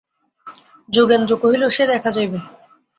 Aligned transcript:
যোগেন্দ্র 0.89 1.33
কহিল, 1.43 1.63
সে 1.69 1.83
দেখা 1.87 2.09
যাইবে। 2.11 2.39